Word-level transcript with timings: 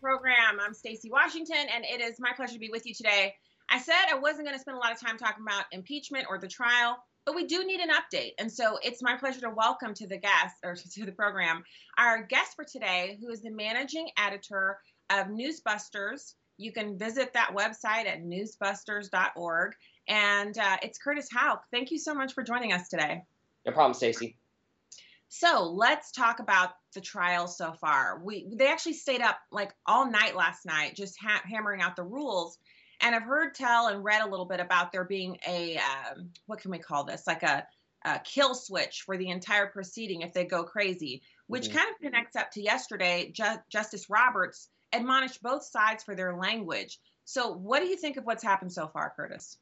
Program. 0.00 0.58
I'm 0.60 0.72
Stacy 0.72 1.10
Washington, 1.10 1.66
and 1.74 1.84
it 1.84 2.00
is 2.00 2.18
my 2.18 2.32
pleasure 2.34 2.54
to 2.54 2.58
be 2.58 2.70
with 2.70 2.86
you 2.86 2.94
today. 2.94 3.34
I 3.68 3.78
said 3.78 3.94
I 4.10 4.18
wasn't 4.18 4.46
going 4.46 4.56
to 4.56 4.60
spend 4.60 4.76
a 4.76 4.80
lot 4.80 4.92
of 4.92 5.00
time 5.00 5.18
talking 5.18 5.44
about 5.46 5.64
impeachment 5.72 6.26
or 6.28 6.38
the 6.38 6.48
trial, 6.48 6.96
but 7.26 7.34
we 7.34 7.46
do 7.46 7.64
need 7.64 7.80
an 7.80 7.90
update. 7.90 8.32
And 8.38 8.50
so 8.50 8.78
it's 8.82 9.02
my 9.02 9.16
pleasure 9.16 9.42
to 9.42 9.50
welcome 9.50 9.92
to 9.94 10.06
the 10.06 10.16
guest 10.16 10.56
or 10.64 10.74
to 10.94 11.04
the 11.04 11.12
program 11.12 11.62
our 11.98 12.22
guest 12.22 12.56
for 12.56 12.64
today, 12.64 13.18
who 13.20 13.30
is 13.30 13.42
the 13.42 13.50
managing 13.50 14.08
editor 14.18 14.78
of 15.10 15.26
Newsbusters. 15.26 16.34
You 16.56 16.72
can 16.72 16.98
visit 16.98 17.34
that 17.34 17.54
website 17.54 18.06
at 18.06 18.24
newsbusters.org. 18.24 19.72
And 20.08 20.58
uh, 20.58 20.76
it's 20.82 20.98
Curtis 20.98 21.28
Houck. 21.30 21.64
Thank 21.70 21.90
you 21.90 21.98
so 21.98 22.14
much 22.14 22.32
for 22.32 22.42
joining 22.42 22.72
us 22.72 22.88
today. 22.88 23.22
No 23.66 23.72
problem, 23.72 23.94
Stacy. 23.94 24.36
So 25.32 25.62
let's 25.62 26.10
talk 26.10 26.40
about 26.40 26.70
the 26.92 27.00
trial 27.00 27.46
so 27.46 27.72
far. 27.72 28.20
We 28.22 28.48
they 28.52 28.66
actually 28.66 28.94
stayed 28.94 29.20
up 29.20 29.38
like 29.52 29.72
all 29.86 30.10
night 30.10 30.34
last 30.34 30.66
night, 30.66 30.96
just 30.96 31.16
ha- 31.20 31.42
hammering 31.44 31.80
out 31.80 31.94
the 31.94 32.02
rules. 32.02 32.58
And 33.00 33.14
I've 33.14 33.22
heard 33.22 33.54
tell 33.54 33.86
and 33.86 34.02
read 34.02 34.22
a 34.22 34.28
little 34.28 34.44
bit 34.44 34.58
about 34.58 34.90
there 34.90 35.04
being 35.04 35.38
a 35.46 35.76
um, 35.76 36.30
what 36.46 36.60
can 36.60 36.72
we 36.72 36.78
call 36.78 37.04
this? 37.04 37.28
Like 37.28 37.44
a, 37.44 37.64
a, 38.04 38.18
kill 38.18 38.56
switch 38.56 39.02
for 39.02 39.16
the 39.16 39.28
entire 39.28 39.68
proceeding 39.68 40.22
if 40.22 40.32
they 40.32 40.44
go 40.44 40.64
crazy, 40.64 41.22
which 41.46 41.68
mm-hmm. 41.68 41.78
kind 41.78 41.90
of 41.90 42.00
connects 42.00 42.34
up 42.34 42.50
to 42.52 42.60
yesterday. 42.60 43.30
Ju- 43.32 43.62
Justice 43.68 44.10
Roberts 44.10 44.68
admonished 44.92 45.44
both 45.44 45.62
sides 45.62 46.02
for 46.02 46.16
their 46.16 46.34
language. 46.34 46.98
So, 47.24 47.52
what 47.52 47.80
do 47.80 47.86
you 47.86 47.96
think 47.96 48.16
of 48.16 48.24
what's 48.24 48.42
happened 48.42 48.72
so 48.72 48.88
far, 48.88 49.12
Curtis? 49.14 49.56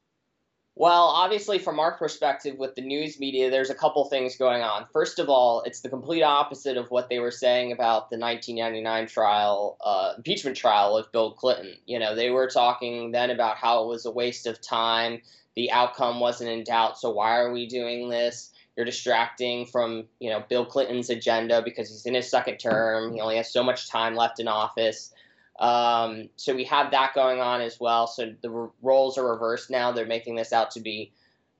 Well, 0.78 1.06
obviously, 1.06 1.58
from 1.58 1.80
our 1.80 1.98
perspective 1.98 2.56
with 2.56 2.76
the 2.76 2.82
news 2.82 3.18
media, 3.18 3.50
there's 3.50 3.68
a 3.68 3.74
couple 3.74 4.04
things 4.04 4.36
going 4.36 4.62
on. 4.62 4.86
First 4.92 5.18
of 5.18 5.28
all, 5.28 5.62
it's 5.62 5.80
the 5.80 5.88
complete 5.88 6.22
opposite 6.22 6.76
of 6.76 6.88
what 6.92 7.08
they 7.08 7.18
were 7.18 7.32
saying 7.32 7.72
about 7.72 8.10
the 8.10 8.16
1999 8.16 9.08
trial, 9.08 9.76
uh, 9.84 10.12
impeachment 10.16 10.56
trial 10.56 10.96
of 10.96 11.10
Bill 11.10 11.32
Clinton. 11.32 11.74
You 11.86 11.98
know, 11.98 12.14
they 12.14 12.30
were 12.30 12.46
talking 12.46 13.10
then 13.10 13.30
about 13.30 13.56
how 13.56 13.82
it 13.82 13.88
was 13.88 14.06
a 14.06 14.12
waste 14.12 14.46
of 14.46 14.60
time, 14.60 15.20
the 15.56 15.72
outcome 15.72 16.20
wasn't 16.20 16.50
in 16.50 16.62
doubt, 16.62 16.96
so 16.96 17.10
why 17.10 17.38
are 17.38 17.52
we 17.52 17.66
doing 17.66 18.08
this? 18.08 18.52
You're 18.76 18.86
distracting 18.86 19.66
from, 19.66 20.04
you 20.20 20.30
know, 20.30 20.44
Bill 20.48 20.64
Clinton's 20.64 21.10
agenda 21.10 21.60
because 21.60 21.88
he's 21.88 22.06
in 22.06 22.14
his 22.14 22.30
second 22.30 22.58
term. 22.58 23.12
He 23.14 23.20
only 23.20 23.38
has 23.38 23.52
so 23.52 23.64
much 23.64 23.90
time 23.90 24.14
left 24.14 24.38
in 24.38 24.46
office. 24.46 25.12
Um, 25.58 26.28
so 26.36 26.54
we 26.54 26.64
have 26.64 26.92
that 26.92 27.14
going 27.14 27.40
on 27.40 27.60
as 27.60 27.78
well. 27.80 28.06
So 28.06 28.34
the 28.40 28.70
roles 28.82 29.18
are 29.18 29.32
reversed 29.32 29.70
now. 29.70 29.92
They're 29.92 30.06
making 30.06 30.36
this 30.36 30.52
out 30.52 30.70
to 30.72 30.80
be 30.80 31.12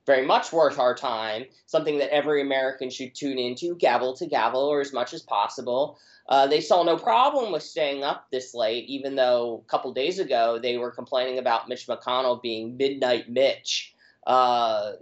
very 0.06 0.24
much 0.24 0.54
worth 0.54 0.78
our 0.78 0.94
time, 0.94 1.44
something 1.66 1.98
that 1.98 2.12
every 2.12 2.40
American 2.40 2.88
should 2.88 3.14
tune 3.14 3.38
into, 3.38 3.76
gavel 3.76 4.14
to 4.14 4.26
gavel, 4.26 4.62
or 4.62 4.80
as 4.80 4.90
much 4.90 5.12
as 5.12 5.20
possible. 5.20 5.98
Uh, 6.28 6.46
they 6.46 6.62
saw 6.62 6.82
no 6.82 6.96
problem 6.96 7.52
with 7.52 7.62
staying 7.62 8.02
up 8.02 8.26
this 8.30 8.54
late, 8.54 8.86
even 8.86 9.16
though 9.16 9.62
a 9.66 9.70
couple 9.70 9.92
days 9.92 10.18
ago 10.18 10.58
they 10.58 10.78
were 10.78 10.90
complaining 10.90 11.38
about 11.38 11.68
Mitch 11.68 11.86
McConnell 11.86 12.40
being 12.40 12.76
midnight 12.78 13.28
Mitch, 13.28 13.94
uh, 14.26 14.92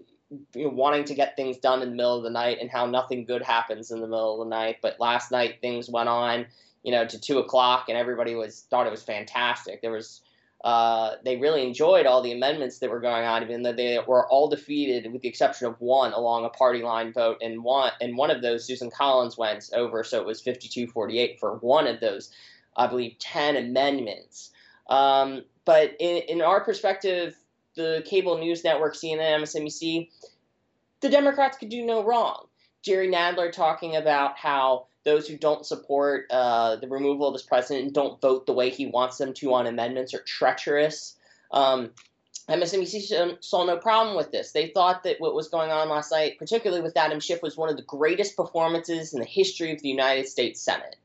wanting 0.56 1.04
to 1.04 1.14
get 1.14 1.36
things 1.36 1.58
done 1.58 1.82
in 1.82 1.90
the 1.90 1.94
middle 1.94 2.16
of 2.16 2.24
the 2.24 2.30
night 2.30 2.58
and 2.60 2.68
how 2.68 2.86
nothing 2.86 3.24
good 3.24 3.42
happens 3.42 3.92
in 3.92 4.00
the 4.00 4.08
middle 4.08 4.40
of 4.40 4.48
the 4.48 4.50
night. 4.50 4.78
But 4.82 4.98
last 4.98 5.30
night 5.30 5.60
things 5.60 5.88
went 5.88 6.08
on 6.08 6.46
you 6.86 6.92
know, 6.92 7.04
to 7.04 7.20
two 7.20 7.38
o'clock, 7.40 7.88
and 7.88 7.98
everybody 7.98 8.36
was 8.36 8.60
thought 8.70 8.86
it 8.86 8.90
was 8.90 9.02
fantastic. 9.02 9.82
There 9.82 9.90
was 9.90 10.22
uh, 10.62 11.16
they 11.24 11.36
really 11.36 11.66
enjoyed 11.66 12.06
all 12.06 12.22
the 12.22 12.30
amendments 12.30 12.78
that 12.78 12.88
were 12.88 13.00
going 13.00 13.24
on, 13.24 13.42
even 13.42 13.62
though 13.62 13.72
they 13.72 13.98
were 14.06 14.28
all 14.28 14.48
defeated, 14.48 15.12
with 15.12 15.20
the 15.20 15.28
exception 15.28 15.66
of 15.66 15.80
one 15.80 16.12
along 16.12 16.44
a 16.44 16.48
party 16.48 16.82
line 16.82 17.12
vote. 17.12 17.38
And 17.42 17.64
one 17.64 17.90
and 18.00 18.16
one 18.16 18.30
of 18.30 18.40
those, 18.40 18.64
Susan 18.64 18.88
Collins 18.88 19.36
went 19.36 19.68
over, 19.74 20.04
so 20.04 20.20
it 20.20 20.26
was 20.26 20.40
52-48 20.40 21.40
for 21.40 21.56
one 21.56 21.88
of 21.88 21.98
those, 21.98 22.30
I 22.76 22.86
believe, 22.86 23.18
10 23.18 23.56
amendments. 23.56 24.52
Um, 24.88 25.42
but 25.64 25.96
in, 25.98 26.22
in 26.28 26.40
our 26.40 26.62
perspective, 26.62 27.34
the 27.74 28.04
cable 28.06 28.38
news 28.38 28.62
network, 28.62 28.94
CNN, 28.94 29.40
MSNBC, 29.40 30.08
the 31.00 31.08
Democrats 31.08 31.58
could 31.58 31.68
do 31.68 31.84
no 31.84 32.04
wrong. 32.04 32.46
Jerry 32.82 33.08
Nadler 33.08 33.50
talking 33.50 33.96
about 33.96 34.38
how 34.38 34.86
those 35.06 35.26
who 35.26 35.38
don't 35.38 35.64
support 35.64 36.26
uh, 36.30 36.76
the 36.76 36.88
removal 36.88 37.28
of 37.28 37.32
this 37.32 37.44
president 37.44 37.84
and 37.84 37.94
don't 37.94 38.20
vote 38.20 38.44
the 38.44 38.52
way 38.52 38.68
he 38.68 38.86
wants 38.86 39.16
them 39.16 39.32
to 39.32 39.54
on 39.54 39.66
amendments 39.66 40.12
are 40.12 40.20
treacherous. 40.20 41.16
Um, 41.52 41.92
MSNBC 42.48 43.42
saw 43.42 43.64
no 43.64 43.76
problem 43.76 44.16
with 44.16 44.32
this. 44.32 44.50
They 44.50 44.68
thought 44.68 45.04
that 45.04 45.20
what 45.20 45.34
was 45.34 45.48
going 45.48 45.70
on 45.70 45.88
last 45.88 46.10
night, 46.10 46.38
particularly 46.38 46.82
with 46.82 46.96
Adam 46.96 47.20
Schiff, 47.20 47.40
was 47.40 47.56
one 47.56 47.70
of 47.70 47.76
the 47.76 47.82
greatest 47.84 48.36
performances 48.36 49.14
in 49.14 49.20
the 49.20 49.26
history 49.26 49.72
of 49.72 49.80
the 49.80 49.88
United 49.88 50.28
States 50.28 50.60
Senate. 50.60 50.96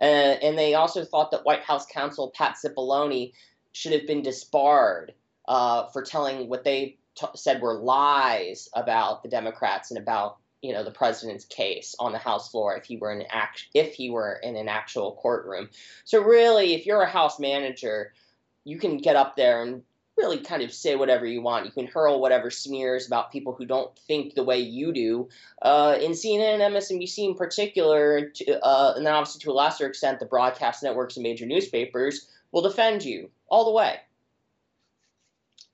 Uh, 0.00 0.04
and 0.04 0.58
they 0.58 0.74
also 0.74 1.04
thought 1.04 1.30
that 1.30 1.44
White 1.44 1.62
House 1.62 1.86
counsel 1.86 2.32
Pat 2.34 2.56
Cipollone 2.62 3.32
should 3.72 3.92
have 3.92 4.06
been 4.06 4.22
disbarred 4.22 5.12
uh, 5.46 5.86
for 5.88 6.02
telling 6.02 6.48
what 6.48 6.64
they 6.64 6.96
t- 7.14 7.26
said 7.34 7.60
were 7.60 7.78
lies 7.78 8.68
about 8.74 9.22
the 9.22 9.28
Democrats 9.28 9.90
and 9.90 10.00
about 10.00 10.38
you 10.64 10.72
know 10.72 10.82
the 10.82 10.90
president's 10.90 11.44
case 11.44 11.94
on 11.98 12.12
the 12.12 12.18
House 12.18 12.50
floor 12.50 12.74
if 12.74 12.86
he 12.86 12.96
were 12.96 13.12
in 13.12 13.26
act 13.28 13.66
if 13.74 13.94
he 13.94 14.08
were 14.08 14.40
in 14.42 14.56
an 14.56 14.66
actual 14.66 15.12
courtroom. 15.20 15.68
So 16.04 16.22
really, 16.22 16.72
if 16.72 16.86
you're 16.86 17.02
a 17.02 17.08
House 17.08 17.38
manager, 17.38 18.14
you 18.64 18.78
can 18.78 18.96
get 18.96 19.14
up 19.14 19.36
there 19.36 19.62
and 19.62 19.82
really 20.16 20.38
kind 20.38 20.62
of 20.62 20.72
say 20.72 20.96
whatever 20.96 21.26
you 21.26 21.42
want. 21.42 21.66
You 21.66 21.72
can 21.72 21.86
hurl 21.86 22.18
whatever 22.18 22.50
smears 22.50 23.06
about 23.06 23.30
people 23.30 23.52
who 23.52 23.66
don't 23.66 23.94
think 24.06 24.34
the 24.34 24.44
way 24.44 24.60
you 24.60 24.94
do. 24.94 25.28
Uh, 25.60 25.98
in 26.00 26.12
CNN 26.12 26.64
and 26.64 26.74
MSNBC 26.74 27.18
in 27.28 27.34
particular, 27.34 28.30
to, 28.30 28.64
uh, 28.64 28.94
and 28.96 29.04
then 29.04 29.12
obviously 29.12 29.40
to 29.40 29.50
a 29.50 29.52
lesser 29.52 29.86
extent, 29.86 30.18
the 30.18 30.24
broadcast 30.24 30.82
networks 30.82 31.16
and 31.16 31.24
major 31.24 31.44
newspapers 31.44 32.28
will 32.52 32.62
defend 32.62 33.04
you 33.04 33.28
all 33.48 33.66
the 33.66 33.72
way. 33.72 33.96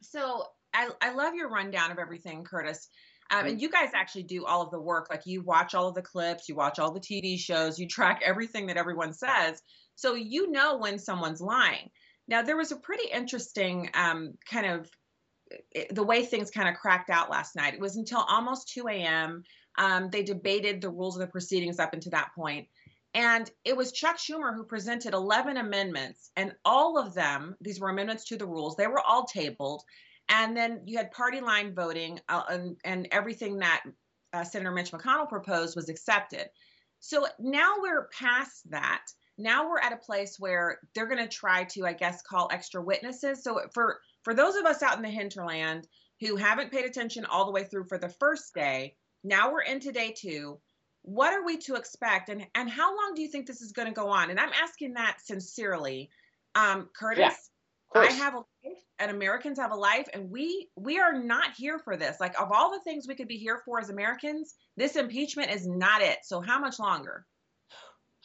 So 0.01 0.47
I, 0.75 0.89
I 1.01 1.13
love 1.13 1.35
your 1.35 1.49
rundown 1.49 1.93
of 1.93 1.99
everything, 1.99 2.43
Curtis. 2.43 2.89
Um, 3.31 3.47
and 3.47 3.61
you 3.61 3.71
guys 3.71 3.91
actually 3.95 4.25
do 4.25 4.45
all 4.45 4.63
of 4.63 4.71
the 4.71 4.81
work. 4.81 5.09
Like 5.09 5.23
you 5.25 5.43
watch 5.43 5.75
all 5.75 5.89
of 5.89 5.95
the 5.95 6.03
clips, 6.03 6.49
you 6.49 6.57
watch 6.57 6.79
all 6.79 6.93
the 6.93 7.01
TV 7.01 7.39
shows, 7.39 7.79
you 7.79 7.87
track 7.87 8.23
everything 8.25 8.67
that 8.67 8.77
everyone 8.77 9.13
says. 9.13 9.63
So 9.95 10.15
you 10.15 10.51
know 10.51 10.79
when 10.79 10.99
someone's 10.99 11.41
lying. 11.41 11.91
Now, 12.27 12.43
there 12.43 12.57
was 12.57 12.73
a 12.73 12.77
pretty 12.77 13.11
interesting 13.13 13.91
um, 13.95 14.35
kind 14.49 14.67
of 14.67 14.91
eh, 15.75 15.85
the 15.91 16.03
way 16.03 16.25
things 16.25 16.51
kind 16.51 16.69
of 16.69 16.77
cracked 16.77 17.11
out 17.11 17.31
last 17.31 17.57
night. 17.57 17.75
It 17.75 17.81
was 17.81 17.97
until 17.97 18.21
almost 18.21 18.73
2 18.73 18.87
a.m. 18.89 19.43
Um, 19.79 20.11
they 20.11 20.23
debated 20.23 20.81
the 20.81 20.91
rules 20.91 21.17
of 21.17 21.21
the 21.21 21.27
proceedings 21.27 21.79
up 21.79 21.93
until 21.93 22.11
that 22.11 22.31
point. 22.35 22.69
And 23.15 23.51
it 23.65 23.77
was 23.77 23.91
Chuck 23.91 24.19
Schumer 24.19 24.55
who 24.55 24.63
presented 24.65 25.15
11 25.15 25.57
amendments, 25.57 26.31
and 26.37 26.55
all 26.65 26.97
of 26.97 27.13
them, 27.13 27.57
these 27.61 27.81
were 27.81 27.91
amendments 27.91 28.25
to 28.27 28.37
the 28.37 28.47
rules, 28.47 28.77
they 28.77 28.87
were 28.87 29.01
all 29.01 29.25
tabled 29.25 29.83
and 30.31 30.57
then 30.57 30.81
you 30.87 30.97
had 30.97 31.11
party 31.11 31.41
line 31.41 31.75
voting, 31.75 32.21
uh, 32.29 32.43
and, 32.49 32.77
and, 32.85 33.09
everything 33.11 33.59
that 33.59 33.83
uh, 34.33 34.45
Senator 34.45 34.71
Mitch 34.71 34.93
McConnell 34.93 35.29
proposed 35.29 35.75
was 35.75 35.89
accepted. 35.89 36.49
So 37.01 37.27
now 37.41 37.75
we're 37.81 38.09
past 38.09 38.71
that. 38.71 39.03
Now 39.37 39.69
we're 39.69 39.81
at 39.81 39.93
a 39.93 39.97
place 39.97 40.37
where 40.39 40.79
they're 40.95 41.09
going 41.09 41.27
to 41.27 41.29
try 41.29 41.65
to, 41.65 41.85
I 41.85 41.95
guess, 41.95 42.23
call 42.23 42.49
extra 42.53 42.81
witnesses. 42.81 43.43
So 43.43 43.61
for 43.75 44.01
for 44.23 44.35
those 44.35 44.55
of 44.55 44.67
us 44.67 44.83
out 44.83 44.97
in 44.97 45.03
the 45.03 45.09
hinterland 45.09 45.89
who 46.21 46.37
haven't 46.37 46.71
paid 46.71 46.85
attention 46.85 47.25
all 47.25 47.47
the 47.47 47.53
way 47.53 47.65
through 47.65 47.85
for 47.89 47.99
the 47.99 48.11
first 48.11 48.55
day, 48.55 48.97
now 49.25 49.51
we're 49.51 49.63
into 49.63 49.93
day 49.93 50.15
two. 50.17 50.61
What 51.03 51.33
are 51.33 51.45
we 51.45 51.57
to 51.59 51.75
expect, 51.75 52.29
and 52.29 52.47
and 52.55 52.71
how 52.71 52.95
long 52.95 53.15
do 53.17 53.23
you 53.23 53.29
think 53.29 53.47
this 53.47 53.63
is 53.63 53.73
going 53.73 53.89
to 53.89 53.95
go 53.95 54.11
on? 54.11 54.31
And 54.31 54.39
I'm 54.39 54.53
asking 54.63 54.95
that 54.95 55.17
sincerely, 55.25 56.11
um, 56.55 56.89
Curtis. 56.95 57.21
Yeah 57.21 57.50
I 57.95 58.13
have 58.13 58.35
a 58.35 58.39
life 58.39 58.79
and 58.99 59.11
Americans 59.11 59.59
have 59.59 59.73
a 59.73 59.77
life 59.77 60.09
and 60.15 60.31
we 60.31 60.69
we 60.77 60.99
are 60.99 61.13
not 61.13 61.55
here 61.57 61.79
for 61.79 61.97
this. 61.97 62.19
Like 62.21 62.41
of 62.41 62.53
all 62.53 62.71
the 62.71 62.83
things 62.85 63.07
we 63.09 63.15
could 63.15 63.29
be 63.29 63.39
here 63.39 63.63
for 63.65 63.81
as 63.81 63.91
Americans, 63.91 64.55
this 64.77 64.97
impeachment 64.97 65.51
is 65.51 65.67
not 65.67 66.03
it. 66.03 66.19
So 66.25 66.41
how 66.41 66.59
much 66.59 66.79
longer? 66.79 67.27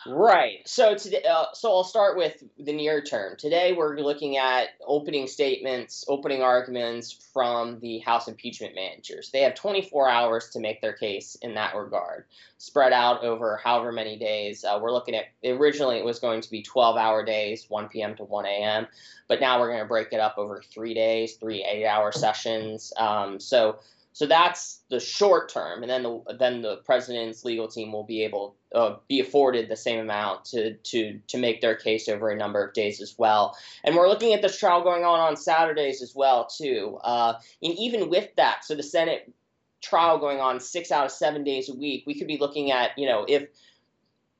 Right. 0.07 0.59
So 0.67 0.95
today, 0.95 1.23
uh, 1.27 1.45
so 1.53 1.71
I'll 1.71 1.83
start 1.83 2.15
with 2.15 2.43
the 2.59 2.71
near 2.71 3.01
term. 3.01 3.35
Today, 3.37 3.73
we're 3.73 3.97
looking 3.97 4.37
at 4.37 4.69
opening 4.85 5.25
statements, 5.25 6.05
opening 6.07 6.43
arguments 6.43 7.11
from 7.33 7.79
the 7.79 7.97
House 7.99 8.27
impeachment 8.27 8.75
managers. 8.75 9.31
They 9.31 9.41
have 9.41 9.55
24 9.55 10.07
hours 10.07 10.49
to 10.49 10.59
make 10.59 10.79
their 10.79 10.93
case 10.93 11.35
in 11.41 11.55
that 11.55 11.75
regard, 11.75 12.25
spread 12.59 12.93
out 12.93 13.23
over 13.23 13.59
however 13.63 13.91
many 13.91 14.15
days. 14.15 14.63
Uh, 14.63 14.77
we're 14.79 14.91
looking 14.91 15.15
at 15.15 15.25
originally 15.43 15.97
it 15.97 16.05
was 16.05 16.19
going 16.19 16.41
to 16.41 16.51
be 16.51 16.61
12-hour 16.61 17.25
days, 17.25 17.65
1 17.69 17.87
p.m. 17.89 18.15
to 18.17 18.23
1 18.25 18.45
a.m., 18.45 18.85
but 19.27 19.41
now 19.41 19.59
we're 19.59 19.69
going 19.69 19.79
to 19.79 19.87
break 19.87 20.13
it 20.13 20.19
up 20.19 20.35
over 20.37 20.61
three 20.71 20.93
days, 20.93 21.33
three 21.37 21.63
eight-hour 21.63 22.11
sessions. 22.11 22.93
Um, 22.97 23.39
so 23.39 23.79
so 24.15 24.25
that's 24.25 24.79
the 24.89 25.01
short 25.01 25.49
term, 25.49 25.83
and 25.83 25.89
then 25.89 26.03
the 26.03 26.21
then 26.39 26.61
the 26.61 26.77
president's 26.77 27.43
legal 27.43 27.67
team 27.67 27.91
will 27.91 28.05
be 28.05 28.23
able 28.23 28.55
uh, 28.73 28.95
be 29.09 29.19
afforded 29.19 29.67
the 29.67 29.75
same 29.75 29.99
amount 29.99 30.45
to 30.45 30.75
to 30.75 31.19
to 31.27 31.37
make 31.37 31.59
their 31.59 31.75
case 31.75 32.07
over 32.07 32.29
a 32.29 32.37
number 32.37 32.65
of 32.65 32.73
days 32.73 33.01
as 33.01 33.13
well. 33.17 33.57
And 33.83 33.93
we're 33.93 34.07
looking 34.07 34.33
at 34.33 34.41
this 34.41 34.57
trial 34.57 34.83
going 34.83 35.03
on 35.03 35.19
on 35.19 35.35
Saturdays 35.35 36.01
as 36.01 36.15
well 36.15 36.45
too. 36.45 36.97
Uh, 37.03 37.33
and 37.61 37.77
even 37.77 38.09
with 38.09 38.33
that, 38.37 38.63
so 38.63 38.73
the 38.73 38.83
Senate 38.83 39.33
trial 39.81 40.17
going 40.17 40.39
on 40.39 40.61
six 40.61 40.93
out 40.93 41.03
of 41.03 41.11
seven 41.11 41.43
days 41.43 41.67
a 41.67 41.75
week, 41.75 42.05
we 42.07 42.17
could 42.17 42.27
be 42.27 42.37
looking 42.37 42.71
at 42.71 42.97
you 42.97 43.07
know 43.07 43.25
if 43.27 43.49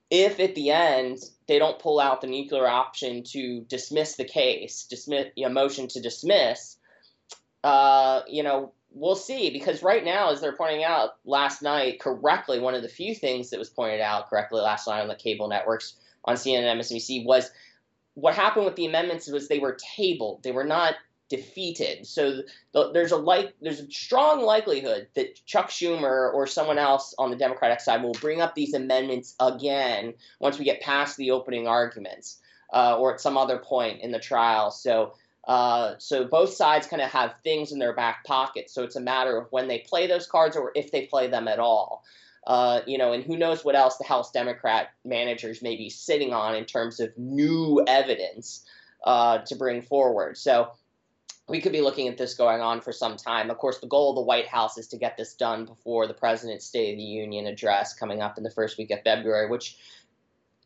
if 0.10 0.40
at 0.40 0.56
the 0.56 0.72
end 0.72 1.18
they 1.48 1.60
don't 1.60 1.80
pull 1.80 2.00
out 2.00 2.22
the 2.22 2.28
nuclear 2.28 2.66
option 2.66 3.24
to 3.24 3.60
dismiss 3.68 4.16
the 4.16 4.24
case, 4.24 4.86
dismiss 4.86 5.26
a 5.26 5.32
you 5.36 5.46
know, 5.46 5.54
motion 5.54 5.90
to 5.90 6.00
dismiss, 6.00 6.78
uh, 7.66 8.22
you 8.30 8.42
know 8.42 8.72
we'll 8.96 9.16
see 9.16 9.52
because 9.52 9.84
right 9.84 10.04
now, 10.04 10.32
as 10.32 10.42
they're 10.42 10.56
pointing 10.56 10.84
out 10.84 11.18
last 11.26 11.62
night, 11.62 12.00
correctly, 12.00 12.60
one 12.60 12.74
of 12.74 12.82
the 12.82 12.90
few 12.90 13.14
things 13.14 13.50
that 13.50 13.60
was 13.60 13.70
pointed 13.70 14.02
out 14.02 14.30
correctly 14.30 14.62
last 14.62 14.88
night 14.88 15.02
on 15.02 15.08
the 15.08 15.16
cable 15.16 15.48
networks 15.48 15.96
on 16.24 16.36
CNN 16.36 16.64
and 16.64 16.82
MSNBC 16.82 17.26
was 17.26 17.52
what 18.16 18.34
happened 18.34 18.66
with 18.66 18.78
the 18.78 18.86
amendments 18.86 19.28
was 19.28 19.48
they 19.48 19.60
were 19.60 19.78
tabled. 19.96 20.42
They 20.42 20.54
were 20.54 20.64
not 20.64 20.96
defeated. 21.30 22.08
So 22.08 22.44
the, 22.72 22.92
there's 22.94 23.12
a 23.12 23.18
like 23.18 23.54
there's 23.62 23.82
a 23.82 23.92
strong 23.92 24.42
likelihood 24.42 25.08
that 25.16 25.46
Chuck 25.46 25.70
Schumer 25.70 26.34
or 26.34 26.48
someone 26.48 26.78
else 26.78 27.14
on 27.18 27.30
the 27.30 27.36
Democratic 27.36 27.82
side 27.82 28.02
will 28.02 28.14
bring 28.14 28.42
up 28.42 28.56
these 28.56 28.74
amendments 28.74 29.36
again 29.40 30.14
once 30.40 30.58
we 30.58 30.66
get 30.66 30.82
past 30.82 31.18
the 31.18 31.32
opening 31.32 31.68
arguments 31.68 32.40
uh, 32.74 32.98
or 32.98 33.14
at 33.14 33.22
some 33.22 33.38
other 33.38 33.58
point 33.58 34.02
in 34.02 34.12
the 34.12 34.20
trial. 34.20 34.72
So 34.72 35.14
uh, 35.48 35.94
so 36.00 36.26
both 36.26 36.54
sides 36.54 36.88
kind 36.88 37.02
of 37.02 37.10
have 37.12 37.36
things 37.44 37.72
in 37.72 37.80
their 37.80 37.94
back 37.94 38.24
pocket. 38.26 38.70
So 38.70 38.84
it's 38.84 38.96
a 38.96 39.02
matter 39.02 39.38
of 39.38 39.48
when 39.52 39.68
they 39.68 39.80
play 39.80 40.08
those 40.08 40.26
cards 40.26 40.56
or 40.56 40.72
if 40.76 40.92
they 40.92 41.06
play 41.06 41.28
them 41.28 41.48
at 41.48 41.60
all. 41.60 42.04
Uh, 42.48 42.82
you 42.86 42.98
know, 42.98 43.12
and 43.12 43.24
who 43.24 43.38
knows 43.38 43.66
what 43.66 43.76
else 43.76 43.98
the 43.98 44.04
House 44.04 44.32
Democrat 44.32 44.90
managers 45.04 45.64
may 45.64 45.76
be 45.76 45.90
sitting 45.90 46.32
on 46.32 46.56
in 46.56 46.66
terms 46.66 47.00
of 47.00 47.16
new 47.18 47.84
evidence 47.88 48.64
uh, 49.04 49.40
to 49.40 49.56
bring 49.56 49.82
forward. 49.82 50.38
So 50.38 50.72
we 51.48 51.62
could 51.62 51.72
be 51.72 51.82
looking 51.82 52.08
at 52.08 52.18
this 52.18 52.36
going 52.36 52.62
on 52.62 52.82
for 52.82 52.92
some 52.92 53.18
time. 53.18 53.50
Of 53.50 53.58
course, 53.58 53.80
the 53.80 53.88
goal 53.88 54.12
of 54.12 54.16
the 54.16 54.22
White 54.22 54.48
House 54.48 54.78
is 54.78 54.88
to 54.90 54.98
get 54.98 55.18
this 55.18 55.34
done 55.34 55.66
before 55.66 56.08
the 56.08 56.14
President's 56.14 56.66
State 56.66 56.92
of 56.92 56.98
the 56.98 57.04
Union 57.04 57.46
address 57.46 57.94
coming 57.94 58.22
up 58.22 58.38
in 58.38 58.44
the 58.44 58.50
first 58.50 58.78
week 58.78 58.92
of 58.92 59.02
February, 59.04 59.48
which 59.48 59.78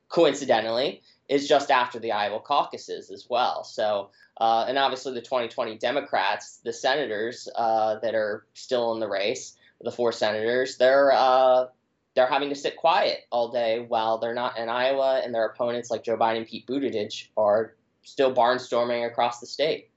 coincidentally 0.10 1.02
is 1.28 1.48
just 1.48 1.70
after 1.70 2.00
the 2.00 2.12
Iowa 2.12 2.40
caucuses 2.40 3.12
as 3.12 3.28
well. 3.30 3.64
So, 3.64 4.10
uh, 4.38 4.66
and 4.68 4.78
obviously 4.78 5.14
the 5.14 5.22
2020 5.22 5.78
Democrats, 5.78 6.58
the 6.64 6.74
senators 6.74 7.48
uh, 7.56 8.00
that 8.00 8.16
are 8.16 8.46
still 8.56 8.94
in 8.94 9.00
the 9.00 9.08
race, 9.08 9.56
the 9.82 9.92
four 9.92 10.12
senators, 10.12 10.78
they're 10.78 11.12
uh, 11.12 11.68
they're 12.16 12.28
having 12.28 12.50
to 12.50 12.56
sit 12.56 12.76
quiet 12.76 13.20
all 13.32 13.52
day 13.52 13.86
while 13.88 14.18
they're 14.18 14.34
not 14.34 14.58
in 14.58 14.68
Iowa, 14.68 15.22
and 15.24 15.34
their 15.34 15.46
opponents 15.46 15.90
like 15.90 16.04
Joe 16.04 16.18
Biden 16.18 16.38
and 16.38 16.48
Pete 16.48 16.68
Buttigieg 16.68 17.28
are 17.38 17.76
still 18.04 18.34
barnstorming 18.34 19.06
across 19.06 19.40
the 19.40 19.46
state. 19.46 19.90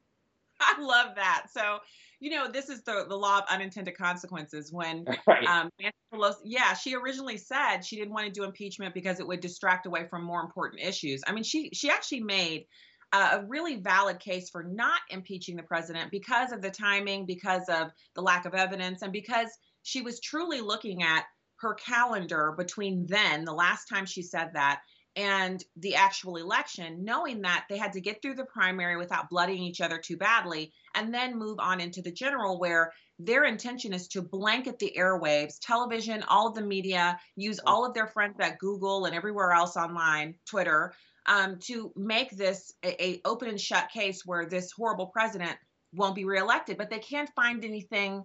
I 0.60 0.80
love 0.80 1.16
that. 1.16 1.46
So 1.52 1.80
you 2.20 2.30
know, 2.30 2.50
this 2.50 2.68
is 2.68 2.82
the 2.82 3.04
the 3.08 3.16
law 3.16 3.38
of 3.38 3.44
unintended 3.50 3.96
consequences. 3.96 4.72
When 4.72 5.04
right. 5.26 5.46
um, 5.46 5.70
Pelosi, 6.12 6.36
yeah, 6.44 6.74
she 6.74 6.94
originally 6.94 7.36
said 7.36 7.82
she 7.82 7.96
didn't 7.96 8.14
want 8.14 8.26
to 8.26 8.32
do 8.32 8.44
impeachment 8.44 8.94
because 8.94 9.20
it 9.20 9.26
would 9.26 9.40
distract 9.40 9.86
away 9.86 10.06
from 10.08 10.24
more 10.24 10.40
important 10.40 10.82
issues. 10.82 11.22
I 11.26 11.32
mean, 11.32 11.44
she 11.44 11.70
she 11.72 11.90
actually 11.90 12.22
made 12.22 12.66
a 13.12 13.44
really 13.46 13.76
valid 13.76 14.18
case 14.18 14.50
for 14.50 14.64
not 14.64 15.00
impeaching 15.10 15.56
the 15.56 15.62
president 15.62 16.10
because 16.10 16.52
of 16.52 16.60
the 16.60 16.70
timing, 16.70 17.24
because 17.24 17.68
of 17.68 17.88
the 18.14 18.20
lack 18.20 18.44
of 18.46 18.54
evidence, 18.54 19.02
and 19.02 19.12
because 19.12 19.48
she 19.82 20.02
was 20.02 20.20
truly 20.20 20.60
looking 20.60 21.02
at 21.02 21.24
her 21.60 21.74
calendar 21.74 22.52
between 22.56 23.06
then, 23.06 23.44
the 23.44 23.52
last 23.52 23.86
time 23.86 24.04
she 24.06 24.22
said 24.22 24.50
that, 24.54 24.80
and 25.16 25.64
the 25.76 25.94
actual 25.94 26.36
election, 26.36 27.02
knowing 27.02 27.40
that 27.40 27.64
they 27.68 27.78
had 27.78 27.94
to 27.94 28.00
get 28.02 28.20
through 28.20 28.34
the 28.34 28.44
primary 28.44 28.98
without 28.98 29.30
blooding 29.30 29.62
each 29.62 29.80
other 29.80 29.98
too 29.98 30.18
badly, 30.18 30.72
and 30.94 31.12
then 31.12 31.38
move 31.38 31.58
on 31.58 31.80
into 31.80 32.02
the 32.02 32.12
general, 32.12 32.58
where 32.58 32.92
their 33.18 33.44
intention 33.44 33.94
is 33.94 34.08
to 34.08 34.20
blanket 34.20 34.78
the 34.78 34.94
airwaves, 34.96 35.58
television, 35.58 36.22
all 36.28 36.48
of 36.48 36.54
the 36.54 36.60
media, 36.60 37.18
use 37.34 37.58
all 37.64 37.86
of 37.86 37.94
their 37.94 38.06
friends 38.06 38.36
at 38.40 38.58
Google 38.58 39.06
and 39.06 39.14
everywhere 39.14 39.52
else 39.52 39.74
online, 39.76 40.34
Twitter, 40.44 40.92
um, 41.24 41.58
to 41.60 41.92
make 41.96 42.30
this 42.36 42.74
a, 42.84 43.02
a 43.02 43.20
open 43.24 43.48
and 43.48 43.60
shut 43.60 43.90
case 43.90 44.26
where 44.26 44.44
this 44.44 44.70
horrible 44.70 45.06
president 45.06 45.56
won't 45.94 46.14
be 46.14 46.26
reelected. 46.26 46.76
But 46.76 46.90
they 46.90 46.98
can't 46.98 47.30
find 47.34 47.64
anything 47.64 48.24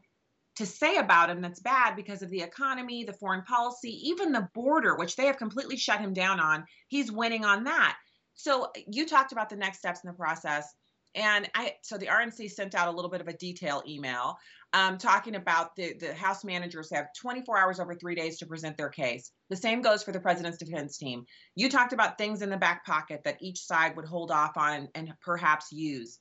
to 0.62 0.68
say 0.68 0.98
about 0.98 1.32
him 1.32 1.42
that's 1.42 1.60
bad 1.60 1.96
because 1.96 2.22
of 2.22 2.30
the 2.30 2.42
economy, 2.42 3.04
the 3.04 3.14
foreign 3.14 3.42
policy, 3.42 4.10
even 4.10 4.32
the 4.32 4.48
border, 4.54 4.96
which 4.96 5.16
they 5.16 5.26
have 5.26 5.38
completely 5.38 5.76
shut 5.76 6.00
him 6.00 6.14
down 6.14 6.40
on. 6.40 6.66
He's 6.88 7.12
winning 7.12 7.44
on 7.44 7.64
that. 7.64 7.98
So 8.36 8.72
you 8.88 9.08
talked 9.08 9.32
about 9.32 9.50
the 9.50 9.56
next 9.56 9.80
steps 9.80 10.04
in 10.04 10.10
the 10.10 10.16
process. 10.16 10.72
And 11.16 11.50
I, 11.56 11.74
so 11.82 11.98
the 11.98 12.06
RNC 12.06 12.52
sent 12.52 12.76
out 12.76 12.88
a 12.88 12.92
little 12.92 13.10
bit 13.10 13.22
of 13.22 13.28
a 13.28 13.34
detail 13.34 13.82
email 13.88 14.38
um, 14.72 15.00
talking 15.00 15.36
about 15.36 15.76
the, 15.76 15.96
the 16.00 16.14
House 16.14 16.44
managers 16.44 16.94
have 16.94 17.08
24 17.20 17.58
hours 17.58 17.80
over 17.80 17.96
three 17.96 18.14
days 18.14 18.38
to 18.38 18.46
present 18.46 18.78
their 18.78 18.90
case. 18.90 19.32
The 19.50 19.58
same 19.58 19.82
goes 19.82 20.04
for 20.04 20.12
the 20.12 20.20
president's 20.20 20.60
defense 20.60 21.00
team. 21.00 21.26
You 21.56 21.70
talked 21.70 21.92
about 21.92 22.20
things 22.20 22.44
in 22.44 22.52
the 22.52 22.58
back 22.58 22.86
pocket 22.86 23.22
that 23.26 23.42
each 23.42 23.66
side 23.66 23.96
would 23.96 24.06
hold 24.06 24.30
off 24.30 24.58
on 24.58 24.74
and, 24.74 24.90
and 24.94 25.14
perhaps 25.22 25.72
use. 25.72 26.20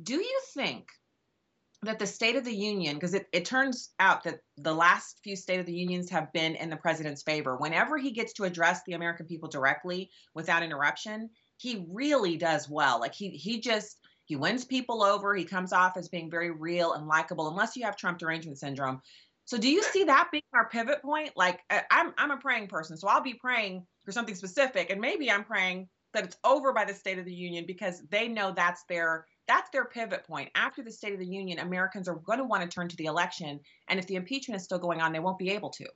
Do 0.00 0.14
you 0.14 0.40
think 0.54 0.86
that 1.84 1.98
the 1.98 2.06
State 2.06 2.36
of 2.36 2.44
the 2.44 2.54
Union, 2.54 2.96
because 2.96 3.14
it, 3.14 3.26
it 3.32 3.44
turns 3.44 3.92
out 3.98 4.24
that 4.24 4.40
the 4.56 4.74
last 4.74 5.20
few 5.22 5.36
State 5.36 5.60
of 5.60 5.66
the 5.66 5.74
Unions 5.74 6.10
have 6.10 6.32
been 6.32 6.54
in 6.56 6.70
the 6.70 6.76
president's 6.76 7.22
favor. 7.22 7.56
Whenever 7.56 7.96
he 7.98 8.10
gets 8.10 8.32
to 8.34 8.44
address 8.44 8.82
the 8.84 8.94
American 8.94 9.26
people 9.26 9.48
directly 9.48 10.10
without 10.34 10.62
interruption, 10.62 11.30
he 11.56 11.86
really 11.88 12.36
does 12.36 12.68
well. 12.68 13.00
Like 13.00 13.14
he 13.14 13.30
he 13.30 13.60
just 13.60 13.98
he 14.26 14.36
wins 14.36 14.64
people 14.64 15.02
over. 15.02 15.34
He 15.34 15.44
comes 15.44 15.72
off 15.72 15.96
as 15.96 16.08
being 16.08 16.30
very 16.30 16.50
real 16.50 16.94
and 16.94 17.06
likable, 17.06 17.48
unless 17.48 17.76
you 17.76 17.84
have 17.84 17.96
Trump 17.96 18.18
derangement 18.18 18.58
syndrome. 18.58 19.00
So 19.44 19.58
do 19.58 19.70
you 19.70 19.82
see 19.82 20.04
that 20.04 20.28
being 20.32 20.42
our 20.54 20.68
pivot 20.68 21.02
point? 21.02 21.32
Like 21.36 21.60
I'm 21.90 22.14
I'm 22.16 22.30
a 22.30 22.38
praying 22.38 22.68
person, 22.68 22.96
so 22.96 23.08
I'll 23.08 23.22
be 23.22 23.34
praying 23.34 23.86
for 24.04 24.12
something 24.12 24.34
specific, 24.34 24.90
and 24.90 25.00
maybe 25.00 25.30
I'm 25.30 25.44
praying 25.44 25.88
that 26.14 26.24
it's 26.24 26.38
over 26.44 26.72
by 26.72 26.84
the 26.84 26.94
State 26.94 27.18
of 27.18 27.24
the 27.24 27.34
Union 27.34 27.64
because 27.66 28.02
they 28.10 28.28
know 28.28 28.52
that's 28.52 28.84
their 28.88 29.26
that's 29.46 29.70
their 29.70 29.84
pivot 29.84 30.24
point. 30.26 30.50
After 30.54 30.82
the 30.82 30.90
State 30.90 31.12
of 31.12 31.18
the 31.18 31.26
Union, 31.26 31.58
Americans 31.58 32.08
are 32.08 32.16
going 32.16 32.38
to 32.38 32.44
want 32.44 32.62
to 32.62 32.68
turn 32.68 32.88
to 32.88 32.96
the 32.96 33.06
election. 33.06 33.60
And 33.88 33.98
if 33.98 34.06
the 34.06 34.16
impeachment 34.16 34.60
is 34.60 34.64
still 34.64 34.78
going 34.78 35.00
on, 35.00 35.12
they 35.12 35.20
won't 35.20 35.38
be 35.38 35.50
able 35.50 35.70
to. 35.70 35.86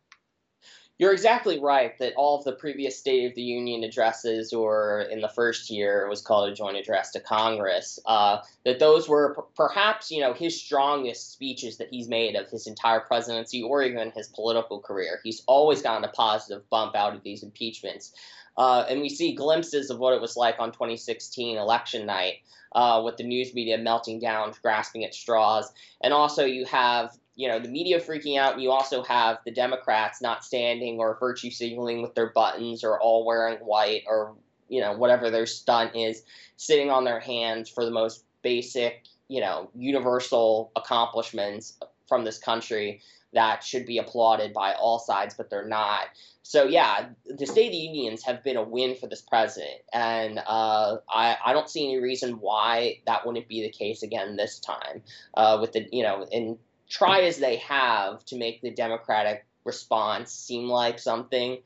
You're 0.99 1.13
exactly 1.13 1.61
right 1.61 1.97
that 1.99 2.15
all 2.17 2.39
of 2.39 2.45
the 2.45 2.55
previous 2.55 2.99
State 2.99 3.31
of 3.31 3.37
the 3.37 3.43
Union 3.43 3.85
addresses, 3.85 4.53
or 4.53 5.03
in 5.03 5.21
the 5.21 5.29
first 5.29 5.71
year, 5.71 6.05
it 6.05 6.09
was 6.09 6.21
called 6.21 6.51
a 6.51 6.55
joint 6.55 6.77
address 6.77 7.13
to 7.13 7.21
Congress, 7.21 8.01
uh, 8.05 8.39
that 8.65 8.81
those 8.81 9.09
were 9.09 9.37
p- 9.37 9.43
perhaps, 9.55 10.11
you 10.11 10.21
know, 10.21 10.33
his 10.33 10.61
strongest 10.61 11.33
speeches 11.33 11.77
that 11.77 11.89
he's 11.91 12.09
made 12.09 12.35
of 12.35 12.51
his 12.51 12.67
entire 12.67 12.99
presidency 12.99 13.63
or 13.63 13.85
even 13.85 14.11
his 14.11 14.27
political 14.27 14.81
career. 14.81 15.21
He's 15.23 15.45
always 15.47 15.83
gotten 15.83 16.03
a 16.03 16.09
positive 16.09 16.69
bump 16.69 16.97
out 16.97 17.15
of 17.15 17.23
these 17.23 17.45
impeachments. 17.45 18.13
Uh, 18.59 18.85
and 18.89 19.01
we 19.01 19.09
see 19.09 19.33
glimpses 19.33 19.89
of 19.89 19.99
what 19.99 20.13
it 20.13 20.21
was 20.21 20.37
like 20.37 20.57
on 20.59 20.73
2016 20.73 21.57
election 21.57 22.05
night 22.05 22.39
uh, 22.73 23.01
with 23.05 23.17
the 23.17 23.23
news 23.23 23.55
media 23.55 23.79
melting 23.79 24.19
down, 24.19 24.53
grasping 24.61 25.05
at 25.05 25.15
straws. 25.15 25.73
And 26.03 26.13
also, 26.13 26.45
you 26.45 26.67
have 26.67 27.17
you 27.39 27.47
know 27.47 27.61
the 27.61 27.69
media 27.69 28.01
freaking 28.01 28.37
out 28.37 28.55
and 28.55 28.63
you 28.63 28.73
also 28.73 29.01
have 29.05 29.39
the 29.45 29.53
democrats 29.53 30.21
not 30.21 30.45
standing 30.45 30.99
or 30.99 31.17
virtue 31.21 31.51
signaling 31.51 32.03
with 32.03 32.13
their 32.17 32.31
buttons 32.31 32.83
or 32.83 33.01
all 33.01 33.25
wearing 33.25 33.59
white 33.59 34.03
or 34.09 34.35
you 34.69 34.81
know 34.81 34.93
whatever 34.93 35.31
their 35.31 35.47
stunt 35.47 35.95
is 35.95 36.25
sitting 36.57 36.91
on 36.91 37.05
their 37.05 37.21
hands 37.21 37.69
for 37.69 37.85
the 37.85 37.93
most 37.93 38.25
basic 38.43 39.05
you 39.29 39.41
know 39.41 39.71
universal 39.75 40.73
accomplishments 40.75 41.79
from 42.09 42.25
this 42.25 42.39
country 42.39 43.01
that 43.33 43.63
should 43.63 43.87
be 43.87 43.99
applauded 43.99 44.53
by 44.53 44.73
all 44.73 44.99
sides, 44.99 45.35
but 45.35 45.51
they're 45.51 45.67
not. 45.67 46.07
So 46.43 46.65
yeah, 46.65 47.11
the 47.27 47.47
State 47.47 47.67
of 47.67 47.73
the 47.73 47.79
Unions 47.79 48.25
have 48.25 48.43
been 48.43 48.57
a 48.57 48.63
win 48.63 48.95
for 48.95 49.07
this 49.07 49.21
president, 49.21 49.83
and 49.93 50.39
uh, 50.39 50.97
I 51.09 51.37
I 51.45 51.53
don't 51.53 51.69
see 51.69 51.85
any 51.85 52.01
reason 52.01 52.41
why 52.41 53.01
that 53.07 53.27
wouldn't 53.27 53.49
be 53.49 53.63
the 53.63 53.71
case 53.71 54.03
again 54.03 54.37
this 54.37 54.59
time. 54.59 55.03
Uh, 55.35 55.59
with 55.61 55.73
the 55.73 55.87
you 55.93 56.03
know 56.03 56.27
and 56.33 56.59
try 56.89 57.21
as 57.21 57.37
they 57.39 57.57
have 57.57 58.25
to 58.27 58.37
make 58.37 58.63
the 58.63 58.71
Democratic 58.71 59.45
response 59.65 60.33
seem 60.33 60.69
like 60.69 60.99
something 60.99 61.59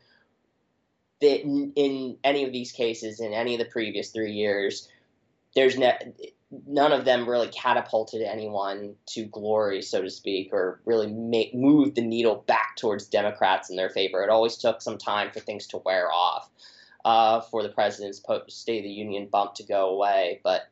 that 1.21 1.43
in, 1.43 1.73
in 1.77 2.17
any 2.25 2.45
of 2.45 2.53
these 2.53 2.73
cases, 2.73 3.21
in 3.21 3.33
any 3.33 3.55
of 3.55 3.61
the 3.61 3.71
previous 3.71 4.11
three 4.11 4.33
years, 4.33 4.89
there's 5.55 5.79
ne- 5.79 6.13
none 6.67 6.93
of 6.93 7.05
them 7.05 7.29
really 7.29 7.49
catapulted 7.49 8.23
anyone 8.23 8.95
to 9.07 9.25
glory, 9.25 9.81
so 9.81 10.03
to 10.03 10.11
speak, 10.11 10.51
or 10.53 10.81
really 10.85 11.07
make, 11.07 11.55
moved 11.55 11.95
the 11.95 12.03
needle 12.03 12.45
back 12.47 12.77
towards 12.77 13.07
Democrats 13.07 13.71
in 13.71 13.77
their 13.77 13.89
favor. 13.89 14.23
It 14.23 14.31
always 14.31 14.57
took 14.57 14.83
some 14.83 14.99
time 14.99 15.31
for 15.33 15.41
things 15.41 15.67
to 15.69 15.79
wear 15.79 16.13
off, 16.13 16.51
uh, 17.05 17.41
for 17.41 17.63
the 17.63 17.71
president's 17.71 18.23
State 18.49 18.79
of 18.79 18.85
the 18.85 18.91
Union 18.91 19.27
bump 19.27 19.55
to 19.55 19.63
go 19.63 19.91
away. 19.91 20.41
But 20.45 20.63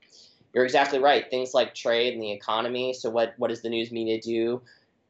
you're 0.52 0.64
exactly 0.64 0.99
right. 0.99 1.28
Things 1.30 1.54
like 1.54 1.75
trade 1.75 2.12
and 2.14 2.22
the 2.22 2.32
economy. 2.32 2.92
So 2.92 3.08
what 3.08 3.34
what 3.38 3.49
does 3.49 3.62
the 3.62 3.70
news 3.70 3.90
media 3.90 4.20
do? 4.20 4.62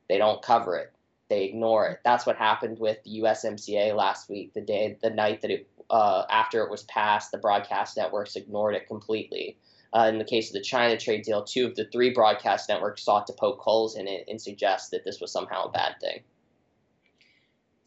They 0.09 0.19
don't 0.19 0.43
cover 0.43 0.77
it. 0.77 0.93
They 1.29 1.45
ignore 1.45 1.89
it. 1.89 2.01
That's 2.05 2.27
what 2.27 2.37
happened 2.37 2.79
with 2.79 3.03
the 3.05 3.21
USMCA 3.21 3.95
last 3.95 4.29
week. 4.29 4.53
The 4.53 4.61
day, 4.61 4.99
the 5.01 5.11
night 5.11 5.43
that 5.43 5.51
it, 5.51 5.69
uh, 5.89 6.25
after 6.29 6.63
it 6.65 6.71
was 6.71 6.83
passed, 6.85 7.31
the 7.31 7.39
broadcast 7.39 7.97
networks 7.97 8.37
ignored 8.37 8.75
it 8.75 8.89
completely. 8.89 9.57
Uh, 9.93 10.07
in 10.09 10.19
the 10.19 10.25
case 10.25 10.51
of 10.51 10.55
the 10.55 10.61
China 10.61 10.97
trade 10.97 11.23
deal, 11.23 11.43
two 11.43 11.67
of 11.67 11.75
the 11.75 11.85
three 11.87 12.11
broadcast 12.11 12.69
networks 12.69 13.03
sought 13.03 13.27
to 13.27 13.33
poke 13.33 13.59
holes 13.59 13.97
in 13.97 14.07
it 14.07 14.25
and 14.29 14.41
suggest 14.41 14.93
that 14.93 15.05
this 15.05 15.21
was 15.21 15.33
somehow 15.33 15.65
a 15.65 15.71
bad 15.71 15.97
thing. 16.01 16.21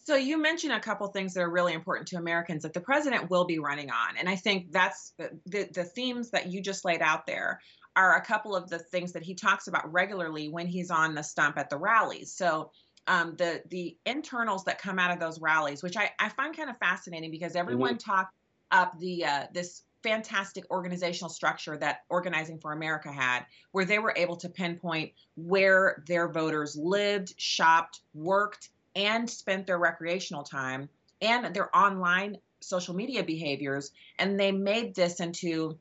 So 0.05 0.15
you 0.15 0.38
mentioned 0.38 0.74
a 0.74 0.81
couple 0.81 1.07
things 1.07 1.33
that 1.33 1.41
are 1.41 1.50
really 1.50 1.72
important 1.74 2.10
to 2.10 2.17
Americans 2.17 2.63
that 2.63 2.74
the 2.74 2.81
president 2.81 3.29
will 3.29 3.45
be 3.45 3.60
running 3.60 3.89
on, 3.89 4.17
and 4.19 4.27
I 4.27 4.36
think 4.36 4.74
that's 4.74 5.13
the, 5.17 5.31
the, 5.45 5.69
the 5.72 5.83
themes 5.86 6.31
that 6.31 6.48
you 6.48 6.60
just 6.62 6.83
laid 6.83 7.01
out 7.01 7.25
there 7.25 7.62
are 7.95 8.17
a 8.17 8.22
couple 8.22 8.55
of 8.55 8.69
the 8.69 8.79
things 8.79 9.13
that 9.13 9.24
he 9.24 9.36
talks 9.36 9.67
about 9.67 9.91
regularly 9.93 10.50
when 10.50 10.67
he's 10.67 10.91
on 10.91 11.15
the 11.15 11.22
stump 11.22 11.57
at 11.57 11.69
the 11.69 11.77
rallies. 11.77 12.33
So 12.33 12.72
um, 13.07 13.36
the 13.38 13.62
the 13.69 13.98
internals 14.05 14.63
that 14.65 14.79
come 14.79 15.00
out 15.00 15.12
of 15.12 15.19
those 15.19 15.39
rallies, 15.39 15.83
which 15.83 15.98
I, 15.98 16.12
I 16.19 16.29
find 16.29 16.55
kind 16.55 16.69
of 16.69 16.77
fascinating 16.77 17.31
because 17.31 17.55
everyone 17.55 17.95
mm-hmm. 17.95 18.12
talked 18.12 18.36
up 18.72 18.98
the 19.00 19.25
uh, 19.25 19.45
this 19.53 19.83
fantastic 20.03 20.69
organizational 20.69 21.29
structure 21.29 21.77
that 21.77 22.03
Organizing 22.10 22.60
for 22.60 22.74
America 22.74 23.12
had, 23.12 23.45
where 23.72 23.86
they 23.86 24.00
were 24.00 24.13
able 24.15 24.36
to 24.38 24.50
pinpoint 24.50 25.13
where 25.36 26.03
their 26.07 26.27
voters 26.27 26.75
lived, 26.75 27.33
shopped, 27.38 28.01
worked, 28.13 28.69
and 28.95 29.29
spent 29.29 29.65
their 29.65 29.79
recreational 29.79 30.43
time 30.43 30.89
and 31.22 31.55
their 31.55 31.75
online 31.75 32.38
social 32.60 32.93
media 32.93 33.24
behaviors. 33.24 33.91
And 34.19 34.39
they 34.39 34.51
made 34.51 34.95
this 34.95 35.19
into 35.19 35.77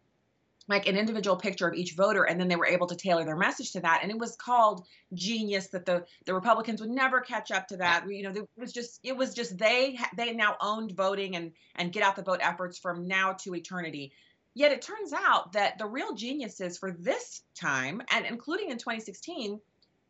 like 0.72 0.88
an 0.88 0.96
individual 0.96 1.36
picture 1.36 1.68
of 1.68 1.74
each 1.74 1.92
voter 1.94 2.24
and 2.24 2.40
then 2.40 2.48
they 2.48 2.56
were 2.56 2.66
able 2.66 2.86
to 2.86 2.96
tailor 2.96 3.24
their 3.24 3.36
message 3.36 3.72
to 3.72 3.80
that 3.80 4.00
and 4.02 4.10
it 4.10 4.18
was 4.18 4.34
called 4.36 4.86
genius 5.12 5.68
that 5.68 5.84
the 5.84 6.04
the 6.24 6.32
republicans 6.32 6.80
would 6.80 6.90
never 6.90 7.20
catch 7.20 7.50
up 7.50 7.68
to 7.68 7.76
that 7.76 8.04
you 8.08 8.22
know 8.22 8.30
it 8.30 8.48
was 8.56 8.72
just 8.72 8.98
it 9.04 9.14
was 9.14 9.34
just 9.34 9.58
they 9.58 9.98
they 10.16 10.32
now 10.32 10.56
owned 10.60 10.92
voting 10.92 11.36
and 11.36 11.52
and 11.76 11.92
get 11.92 12.02
out 12.02 12.16
the 12.16 12.22
vote 12.22 12.40
efforts 12.42 12.78
from 12.78 13.06
now 13.06 13.34
to 13.34 13.54
eternity 13.54 14.12
yet 14.54 14.72
it 14.72 14.80
turns 14.80 15.12
out 15.12 15.52
that 15.52 15.76
the 15.78 15.86
real 15.86 16.14
geniuses 16.14 16.78
for 16.78 16.90
this 16.90 17.42
time 17.54 18.00
and 18.10 18.24
including 18.24 18.70
in 18.70 18.78
2016 18.78 19.60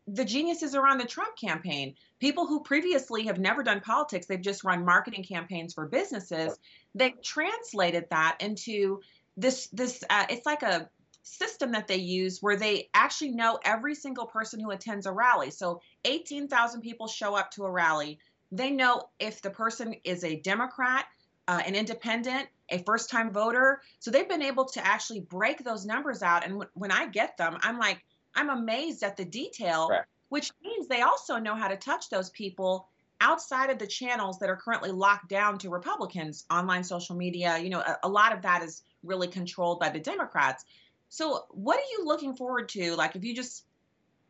the 0.09 0.25
geniuses 0.25 0.75
are 0.75 0.87
on 0.87 0.99
the 0.99 1.05
Trump 1.05 1.37
campaign. 1.37 1.95
People 2.19 2.47
who 2.47 2.63
previously 2.63 3.25
have 3.27 3.39
never 3.39 3.63
done 3.63 3.81
politics, 3.81 4.27
they've 4.27 4.41
just 4.41 4.65
run 4.65 4.85
marketing 4.85 5.23
campaigns 5.23 5.75
for 5.75 5.87
businesses. 5.87 6.59
They 6.95 7.15
translated 7.23 8.07
that 8.11 8.39
into 8.41 9.01
this 9.37 9.69
this 9.69 10.03
uh, 10.11 10.27
it's 10.29 10.47
like 10.47 10.63
a 10.63 10.89
system 11.23 11.73
that 11.73 11.87
they 11.87 11.97
use 11.97 12.43
where 12.43 12.57
they 12.57 12.89
actually 12.95 13.31
know 13.31 13.59
every 13.65 13.95
single 13.95 14.27
person 14.27 14.61
who 14.61 14.71
attends 14.71 15.07
a 15.07 15.13
rally. 15.13 15.51
So 15.51 15.81
18,000 16.05 16.81
people 16.81 17.07
show 17.07 17.37
up 17.37 17.51
to 17.53 17.65
a 17.65 17.71
rally. 17.71 18.19
They 18.51 18.71
know 18.71 19.05
if 19.19 19.41
the 19.41 19.51
person 19.51 19.95
is 20.05 20.25
a 20.25 20.41
Democrat, 20.41 21.07
uh, 21.49 21.63
an 21.65 21.75
independent, 21.75 22.49
a 22.71 22.79
first 22.79 23.09
time 23.09 23.33
voter. 23.33 23.83
So 24.01 24.11
they've 24.11 24.29
been 24.29 24.43
able 24.43 24.65
to 24.67 24.85
actually 24.85 25.21
break 25.21 25.63
those 25.65 25.87
numbers 25.87 26.23
out. 26.23 26.45
And 26.45 26.55
w- 26.55 26.71
when 26.75 26.91
I 26.91 27.07
get 27.07 27.37
them, 27.37 27.57
I'm 27.63 27.79
like, 27.79 28.03
I'm 28.35 28.51
amazed 28.51 29.03
at 29.03 29.17
the 29.17 29.25
detail, 29.25 29.89
right. 29.89 30.05
which 30.29 30.51
means 30.63 30.89
they 30.89 31.03
also 31.03 31.39
know 31.39 31.55
how 31.55 31.69
to 31.69 31.77
touch 31.77 32.11
those 32.11 32.31
people 32.31 32.89
outside 33.23 33.71
of 33.71 33.79
the 33.79 33.87
channels 33.87 34.39
that 34.41 34.51
are 34.51 34.57
currently 34.57 34.91
locked 34.91 35.29
down 35.29 35.57
to 35.59 35.71
Republicans, 35.71 36.45
online 36.51 36.83
social 36.83 37.15
media. 37.15 37.57
You 37.59 37.71
know, 37.71 37.81
a, 37.81 37.99
a 38.03 38.09
lot 38.09 38.35
of 38.35 38.43
that 38.43 38.63
is 38.63 38.83
really 39.03 39.29
controlled 39.29 39.79
by 39.79 39.89
the 39.89 40.01
Democrats. 40.01 40.65
So, 41.09 41.45
what 41.51 41.79
are 41.79 41.91
you 41.93 42.05
looking 42.05 42.35
forward 42.35 42.69
to? 42.71 42.97
Like, 42.97 43.17
if 43.17 43.25
you 43.25 43.35
just 43.35 43.65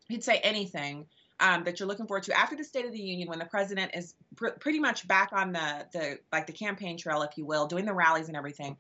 you'd 0.09 0.23
say 0.23 0.37
anything 0.45 1.07
um, 1.41 1.65
that 1.65 1.81
you're 1.81 1.89
looking 1.89 2.07
forward 2.07 2.25
to 2.25 2.39
after 2.39 2.55
the 2.55 2.65
State 2.65 2.85
of 2.85 2.93
the 2.93 3.01
Union, 3.01 3.29
when 3.29 3.39
the 3.39 3.47
president 3.47 3.93
is 3.95 4.15
pr- 4.37 4.49
pretty 4.61 4.79
much 4.79 5.09
back 5.09 5.31
on 5.33 5.53
the 5.53 5.87
the 5.93 6.19
like 6.31 6.47
the 6.47 6.53
campaign 6.53 6.99
trail, 6.99 7.23
if 7.23 7.37
you 7.39 7.47
will, 7.47 7.67
doing 7.67 7.87
the 7.87 7.95
rallies 7.95 8.29
and 8.29 8.37
everything. 8.37 8.77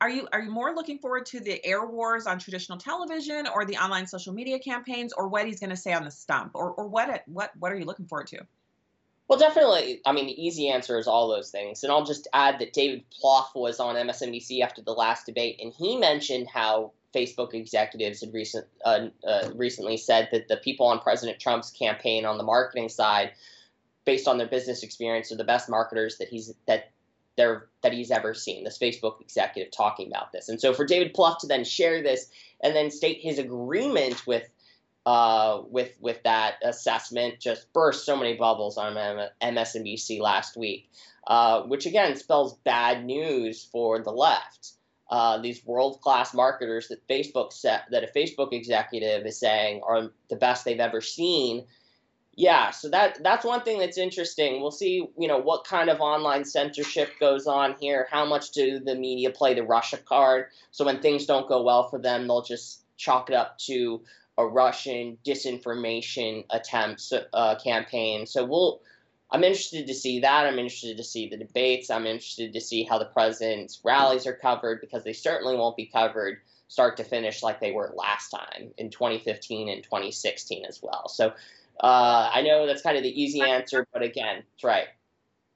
Are 0.00 0.10
you 0.10 0.26
are 0.32 0.40
you 0.40 0.50
more 0.50 0.74
looking 0.74 0.98
forward 0.98 1.26
to 1.26 1.38
the 1.38 1.64
air 1.64 1.86
wars 1.86 2.26
on 2.26 2.40
traditional 2.40 2.78
television, 2.78 3.46
or 3.46 3.64
the 3.64 3.76
online 3.76 4.08
social 4.08 4.32
media 4.32 4.58
campaigns, 4.58 5.12
or 5.12 5.28
what 5.28 5.46
he's 5.46 5.60
going 5.60 5.70
to 5.70 5.76
say 5.76 5.92
on 5.92 6.04
the 6.04 6.10
stump, 6.10 6.50
or 6.54 6.72
or 6.72 6.88
what 6.88 7.22
what 7.26 7.52
what 7.60 7.70
are 7.70 7.76
you 7.76 7.84
looking 7.84 8.06
forward 8.06 8.26
to? 8.28 8.44
Well, 9.32 9.38
definitely. 9.38 10.02
I 10.04 10.12
mean, 10.12 10.26
the 10.26 10.44
easy 10.44 10.68
answer 10.68 10.98
is 10.98 11.06
all 11.06 11.26
those 11.26 11.48
things. 11.48 11.82
And 11.82 11.90
I'll 11.90 12.04
just 12.04 12.28
add 12.34 12.58
that 12.58 12.74
David 12.74 13.02
Plouffe 13.10 13.54
was 13.54 13.80
on 13.80 13.94
MSNBC 13.94 14.60
after 14.60 14.82
the 14.82 14.92
last 14.92 15.24
debate, 15.24 15.58
and 15.58 15.72
he 15.72 15.96
mentioned 15.96 16.48
how 16.52 16.92
Facebook 17.14 17.54
executives 17.54 18.20
had 18.20 18.34
recent, 18.34 18.66
uh, 18.84 19.06
uh, 19.26 19.48
recently 19.54 19.96
said 19.96 20.28
that 20.32 20.48
the 20.48 20.58
people 20.58 20.84
on 20.84 20.98
President 20.98 21.40
Trump's 21.40 21.70
campaign 21.70 22.26
on 22.26 22.36
the 22.36 22.44
marketing 22.44 22.90
side, 22.90 23.32
based 24.04 24.28
on 24.28 24.36
their 24.36 24.48
business 24.48 24.82
experience, 24.82 25.32
are 25.32 25.36
the 25.36 25.44
best 25.44 25.66
marketers 25.66 26.18
that 26.18 26.28
he's 26.28 26.52
that 26.66 26.90
they're 27.36 27.68
that 27.80 27.94
he's 27.94 28.10
ever 28.10 28.34
seen. 28.34 28.64
This 28.64 28.76
Facebook 28.76 29.22
executive 29.22 29.72
talking 29.72 30.08
about 30.08 30.32
this, 30.32 30.50
and 30.50 30.60
so 30.60 30.74
for 30.74 30.84
David 30.84 31.14
Plouffe 31.14 31.38
to 31.38 31.46
then 31.46 31.64
share 31.64 32.02
this 32.02 32.28
and 32.62 32.76
then 32.76 32.90
state 32.90 33.20
his 33.22 33.38
agreement 33.38 34.26
with 34.26 34.46
uh, 35.04 35.62
with 35.68 35.92
with 36.00 36.22
that 36.22 36.56
assessment 36.62 37.40
just 37.40 37.72
burst 37.72 38.06
so 38.06 38.16
many 38.16 38.34
bubbles 38.34 38.78
on 38.78 38.94
MSNBC 39.42 40.20
last 40.20 40.56
week, 40.56 40.90
uh, 41.26 41.62
which 41.62 41.86
again 41.86 42.16
spells 42.16 42.56
bad 42.58 43.04
news 43.04 43.64
for 43.64 44.00
the 44.00 44.12
left. 44.12 44.72
Uh, 45.10 45.38
these 45.38 45.64
world 45.66 46.00
class 46.00 46.32
marketers 46.32 46.88
that 46.88 47.06
Facebook 47.06 47.52
set 47.52 47.84
that 47.90 48.04
a 48.04 48.06
Facebook 48.06 48.52
executive 48.52 49.26
is 49.26 49.38
saying 49.38 49.82
are 49.86 50.10
the 50.30 50.36
best 50.36 50.64
they've 50.64 50.80
ever 50.80 51.00
seen. 51.00 51.66
Yeah, 52.34 52.70
so 52.70 52.88
that 52.88 53.22
that's 53.22 53.44
one 53.44 53.62
thing 53.62 53.78
that's 53.78 53.98
interesting. 53.98 54.62
We'll 54.62 54.70
see, 54.70 55.06
you 55.18 55.28
know, 55.28 55.38
what 55.38 55.64
kind 55.64 55.90
of 55.90 56.00
online 56.00 56.46
censorship 56.46 57.10
goes 57.20 57.46
on 57.46 57.74
here. 57.78 58.06
How 58.10 58.24
much 58.24 58.52
do 58.52 58.78
the 58.78 58.94
media 58.94 59.30
play 59.30 59.52
the 59.52 59.64
Russia 59.64 59.98
card? 59.98 60.46
So 60.70 60.86
when 60.86 61.02
things 61.02 61.26
don't 61.26 61.48
go 61.48 61.62
well 61.62 61.90
for 61.90 61.98
them, 61.98 62.26
they'll 62.26 62.40
just 62.40 62.84
chalk 62.96 63.28
it 63.28 63.36
up 63.36 63.58
to 63.58 64.00
a 64.38 64.46
Russian 64.46 65.18
disinformation 65.24 66.44
attempts 66.50 67.12
uh, 67.32 67.54
campaign. 67.56 68.26
So 68.26 68.44
we'll. 68.44 68.80
I'm 69.34 69.44
interested 69.44 69.86
to 69.86 69.94
see 69.94 70.20
that. 70.20 70.46
I'm 70.46 70.58
interested 70.58 70.98
to 70.98 71.04
see 71.04 71.26
the 71.26 71.38
debates. 71.38 71.88
I'm 71.88 72.06
interested 72.06 72.52
to 72.52 72.60
see 72.60 72.82
how 72.84 72.98
the 72.98 73.06
president's 73.06 73.80
rallies 73.82 74.26
are 74.26 74.34
covered 74.34 74.82
because 74.82 75.04
they 75.04 75.14
certainly 75.14 75.56
won't 75.56 75.74
be 75.74 75.86
covered 75.86 76.42
start 76.72 76.96
to 76.96 77.04
finish 77.04 77.42
like 77.42 77.60
they 77.60 77.72
were 77.72 77.92
last 77.94 78.30
time 78.30 78.72
in 78.78 78.88
2015 78.88 79.68
and 79.68 79.82
2016 79.82 80.64
as 80.64 80.82
well. 80.82 81.06
So 81.08 81.28
uh, 81.80 82.30
I 82.32 82.40
know 82.42 82.66
that's 82.66 82.82
kind 82.82 82.96
of 82.96 83.02
the 83.02 83.22
easy 83.22 83.42
answer, 83.42 83.86
but 83.92 84.02
again, 84.02 84.42
it's 84.54 84.64
right. 84.64 84.86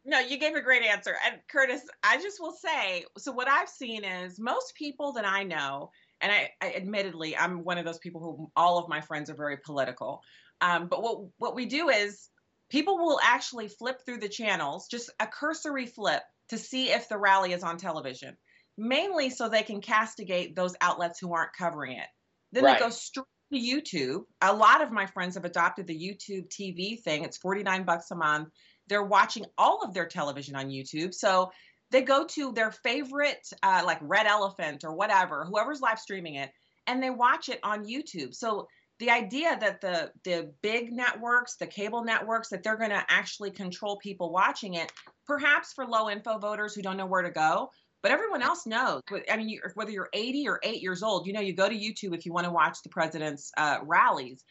No, 0.05 0.21
you 0.21 0.39
gave 0.39 0.55
a 0.55 0.61
great 0.61 0.83
answer. 0.83 1.17
And 1.25 1.41
Curtis, 1.49 1.83
I 2.05 2.19
just 2.19 2.41
will 2.41 2.53
say 2.53 3.07
so 3.17 3.33
what 3.33 3.49
I've 3.49 3.69
seen 3.69 4.05
is 4.05 4.39
most 4.39 4.75
people 4.75 5.13
that 5.13 5.25
I 5.25 5.43
know 5.43 5.91
and 6.21 6.33
I, 6.33 6.51
I, 6.63 6.75
admittedly 6.75 7.37
i'm 7.37 7.65
one 7.65 7.79
of 7.79 7.85
those 7.85 7.99
people 7.99 8.21
who 8.21 8.51
all 8.57 8.79
of 8.79 8.89
my 8.89 9.01
friends 9.01 9.31
are 9.31 9.37
very 9.37 9.59
political. 9.65 10.23
Um, 10.61 10.89
but 10.89 11.03
what 11.03 11.19
what 11.39 11.55
we 11.55 11.67
do 11.67 11.91
is 11.91 12.29
people 12.71 12.97
will 12.97 13.21
actually 13.23 13.69
flip 13.69 14.01
through 14.05 14.21
the 14.21 14.29
channels 14.29 14.89
just 14.91 15.11
a 15.21 15.27
cursory 15.27 15.87
flip 15.87 16.23
to 16.49 16.59
see 16.59 16.91
if 16.91 17.09
the 17.09 17.19
rally 17.19 17.53
is 17.53 17.63
on 17.63 17.77
television 17.77 18.37
mainly 18.79 19.31
so 19.31 19.49
they 19.49 19.63
can 19.63 19.81
castigate 19.81 20.55
those 20.55 20.75
outlets 20.81 21.19
who 21.19 21.33
aren't 21.33 21.53
covering 21.53 21.93
it. 21.93 22.07
Then 22.53 22.65
right. 22.65 22.79
they 22.79 22.85
go 22.85 22.91
straight 22.91 23.25
to 23.53 23.59
youtube. 23.59 24.23
A 24.43 24.53
lot 24.53 24.83
of 24.83 24.91
my 24.91 25.07
friends 25.07 25.35
have 25.35 25.45
adopted 25.45 25.87
the 25.87 25.95
youtube 25.95 26.49
tv 26.49 27.01
thing. 27.03 27.25
It's 27.25 27.39
49 27.39 27.85
bucks 27.85 28.11
a 28.11 28.17
month. 28.17 28.49
They're 28.89 29.03
watching 29.03 29.47
all 29.57 29.83
of 29.83 29.95
their 29.95 30.07
television 30.07 30.57
on 30.57 30.69
youtube. 30.69 31.15
So 31.15 31.51
they 31.91 32.03
go 32.03 32.25
to 32.25 32.53
their 32.53 32.71
favorite 32.71 33.47
uh, 33.63 33.83
like 33.85 33.99
red 34.01 34.27
elephant 34.27 34.85
or 34.85 34.95
whatever 34.95 35.45
whoever's 35.45 35.81
live 35.81 35.99
streaming 35.99 36.35
it 36.35 36.51
and 36.87 37.03
they 37.03 37.11
watch 37.11 37.49
it 37.49 37.61
on 37.63 37.85
youtube. 37.85 38.35
So 38.35 38.69
the 38.99 39.11
idea 39.11 39.57
that 39.61 39.81
the 39.81 40.11
the 40.25 40.53
big 40.63 40.93
networks 40.93 41.57
the 41.57 41.67
cable 41.67 42.05
networks 42.05 42.49
that 42.49 42.63
they're 42.63 42.77
going 42.77 42.91
to 42.91 43.05
actually 43.09 43.51
control 43.51 43.99
people 43.99 44.33
watching 44.33 44.75
it 44.75 44.93
perhaps 45.27 45.73
for 45.73 45.87
low 45.87 46.09
info 46.09 46.39
voters 46.39 46.75
who 46.75 46.83
don't 46.83 46.97
know 46.97 47.07
where 47.07 47.23
to 47.23 47.31
go 47.31 47.71
but 48.03 48.13
everyone 48.13 48.43
else 48.43 48.67
knows. 48.67 49.03
I 49.31 49.37
mean 49.37 49.59
whether 49.75 49.91
you're 49.91 50.09
80 50.13 50.49
or 50.49 50.61
8 50.63 50.83
years 50.83 51.03
old 51.03 51.27
you 51.27 51.33
know 51.33 51.41
you 51.41 51.53
go 51.53 51.69
to 51.69 51.75
youtube 51.75 52.15
if 52.15 52.25
you 52.27 52.33
want 52.33 52.47
to 52.47 52.53
watch 52.53 52.79
the 52.83 52.89
president's 52.89 53.51
uh, 53.57 53.79
rallies. 53.83 54.45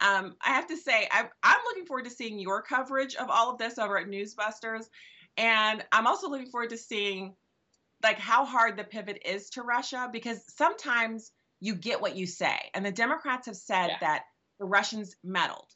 Um, 0.00 0.34
i 0.44 0.48
have 0.50 0.66
to 0.68 0.76
say 0.76 1.08
I'm, 1.12 1.26
I'm 1.42 1.60
looking 1.64 1.86
forward 1.86 2.06
to 2.06 2.10
seeing 2.10 2.38
your 2.38 2.62
coverage 2.62 3.14
of 3.14 3.30
all 3.30 3.50
of 3.52 3.58
this 3.58 3.78
over 3.78 3.98
at 3.98 4.08
newsbusters 4.08 4.86
and 5.36 5.84
I'm 5.92 6.06
also 6.06 6.28
looking 6.28 6.50
forward 6.50 6.70
to 6.70 6.78
seeing 6.78 7.34
like 8.02 8.18
how 8.18 8.44
hard 8.44 8.76
the 8.76 8.84
pivot 8.84 9.22
is 9.24 9.50
to 9.50 9.62
Russia 9.62 10.08
because 10.12 10.42
sometimes 10.56 11.30
you 11.60 11.74
get 11.74 12.00
what 12.00 12.16
you 12.16 12.26
say. 12.26 12.56
And 12.74 12.84
the 12.84 12.90
Democrats 12.90 13.46
have 13.46 13.56
said 13.56 13.88
yeah. 13.88 13.96
that 14.00 14.24
the 14.58 14.66
Russians 14.66 15.14
meddled. 15.22 15.68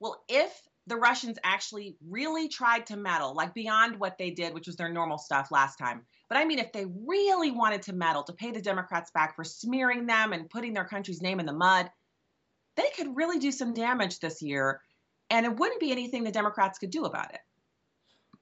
Well, 0.00 0.22
if 0.28 0.50
the 0.86 0.96
Russians 0.96 1.38
actually 1.44 1.96
really 2.06 2.48
tried 2.48 2.86
to 2.86 2.96
meddle, 2.96 3.34
like 3.34 3.54
beyond 3.54 3.98
what 3.98 4.18
they 4.18 4.30
did, 4.30 4.52
which 4.52 4.66
was 4.66 4.76
their 4.76 4.92
normal 4.92 5.18
stuff 5.18 5.50
last 5.50 5.76
time. 5.76 6.02
But 6.28 6.38
I 6.38 6.44
mean, 6.44 6.58
if 6.58 6.72
they 6.72 6.86
really 7.06 7.50
wanted 7.50 7.82
to 7.82 7.92
meddle, 7.92 8.22
to 8.24 8.32
pay 8.32 8.50
the 8.50 8.60
Democrats 8.60 9.10
back 9.12 9.36
for 9.36 9.44
smearing 9.44 10.06
them 10.06 10.32
and 10.32 10.50
putting 10.50 10.74
their 10.74 10.84
country's 10.84 11.22
name 11.22 11.40
in 11.40 11.46
the 11.46 11.52
mud, 11.52 11.90
they 12.76 12.90
could 12.96 13.16
really 13.16 13.38
do 13.38 13.52
some 13.52 13.72
damage 13.72 14.18
this 14.18 14.42
year. 14.42 14.80
And 15.30 15.46
it 15.46 15.56
wouldn't 15.56 15.80
be 15.80 15.92
anything 15.92 16.24
the 16.24 16.30
Democrats 16.30 16.78
could 16.78 16.90
do 16.90 17.04
about 17.04 17.32
it. 17.32 17.40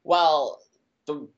Well, 0.05 0.61
the, 1.07 1.29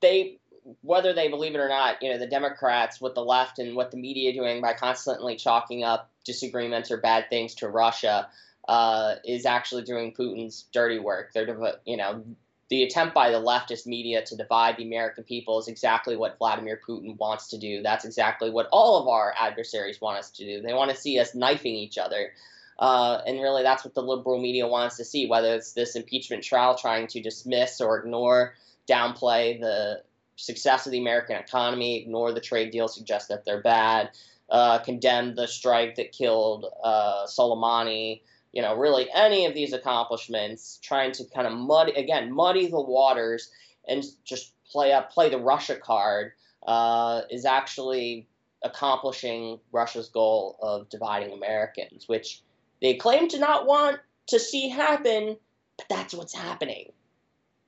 they 0.00 0.38
whether 0.80 1.12
they 1.12 1.28
believe 1.28 1.54
it 1.54 1.58
or 1.58 1.68
not, 1.68 2.02
you 2.02 2.10
know, 2.10 2.18
the 2.18 2.26
Democrats 2.26 3.00
with 3.00 3.14
the 3.14 3.24
left 3.24 3.58
and 3.58 3.76
what 3.76 3.90
the 3.90 3.98
media 3.98 4.32
doing 4.32 4.62
by 4.62 4.72
constantly 4.72 5.36
chalking 5.36 5.84
up 5.84 6.10
disagreements 6.24 6.90
or 6.90 6.96
bad 6.96 7.28
things 7.28 7.54
to 7.56 7.68
Russia 7.68 8.28
uh, 8.66 9.16
is 9.24 9.44
actually 9.44 9.82
doing 9.82 10.12
Putin's 10.12 10.64
dirty 10.72 10.98
work. 10.98 11.32
They're, 11.34 11.76
you 11.84 11.98
know, 11.98 12.24
the 12.70 12.82
attempt 12.82 13.14
by 13.14 13.30
the 13.30 13.40
leftist 13.40 13.86
media 13.86 14.24
to 14.24 14.36
divide 14.36 14.78
the 14.78 14.84
American 14.84 15.24
people 15.24 15.58
is 15.58 15.68
exactly 15.68 16.16
what 16.16 16.38
Vladimir 16.38 16.80
Putin 16.86 17.18
wants 17.18 17.48
to 17.48 17.58
do. 17.58 17.82
That's 17.82 18.06
exactly 18.06 18.48
what 18.50 18.68
all 18.72 19.02
of 19.02 19.08
our 19.08 19.34
adversaries 19.38 20.00
want 20.00 20.18
us 20.18 20.30
to 20.30 20.44
do. 20.46 20.62
They 20.62 20.72
want 20.72 20.90
to 20.90 20.96
see 20.96 21.18
us 21.18 21.34
knifing 21.34 21.74
each 21.74 21.98
other. 21.98 22.32
Uh, 22.78 23.20
and 23.26 23.40
really, 23.40 23.62
that's 23.62 23.84
what 23.84 23.94
the 23.94 24.02
liberal 24.02 24.40
media 24.40 24.66
wants 24.66 24.96
to 24.96 25.04
see, 25.04 25.26
whether 25.26 25.54
it's 25.54 25.72
this 25.72 25.96
impeachment 25.96 26.42
trial 26.42 26.76
trying 26.76 27.06
to 27.06 27.22
dismiss 27.22 27.80
or 27.80 27.98
ignore, 27.98 28.54
downplay 28.88 29.58
the 29.60 30.02
success 30.36 30.86
of 30.86 30.92
the 30.92 30.98
American 30.98 31.36
economy, 31.36 32.02
ignore 32.02 32.32
the 32.32 32.40
trade 32.40 32.70
deal, 32.70 32.88
suggest 32.88 33.28
that 33.28 33.44
they're 33.44 33.62
bad, 33.62 34.10
uh, 34.50 34.78
condemn 34.80 35.34
the 35.34 35.46
strike 35.46 35.94
that 35.96 36.12
killed 36.12 36.66
uh, 36.82 37.26
Soleimani, 37.26 38.20
you 38.52 38.62
know, 38.62 38.76
really 38.76 39.08
any 39.12 39.46
of 39.46 39.54
these 39.54 39.72
accomplishments, 39.72 40.78
trying 40.82 41.12
to 41.12 41.24
kind 41.24 41.46
of 41.46 41.52
muddy, 41.52 41.92
again, 41.92 42.32
muddy 42.32 42.66
the 42.68 42.80
waters 42.80 43.50
and 43.86 44.04
just 44.24 44.52
play 44.70 44.92
up, 44.92 45.12
play 45.12 45.28
the 45.28 45.38
Russia 45.38 45.76
card 45.76 46.32
uh, 46.66 47.22
is 47.30 47.44
actually 47.44 48.28
accomplishing 48.62 49.58
Russia's 49.72 50.08
goal 50.08 50.56
of 50.62 50.88
dividing 50.88 51.32
Americans, 51.32 52.08
which 52.08 52.42
they 52.84 52.94
claim 52.94 53.28
to 53.28 53.38
not 53.38 53.66
want 53.66 53.98
to 54.28 54.38
see 54.38 54.68
happen, 54.68 55.36
but 55.76 55.86
that's 55.88 56.14
what's 56.14 56.34
happening. 56.34 56.92